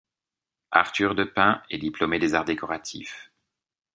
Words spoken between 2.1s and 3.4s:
des Arts décoratifs.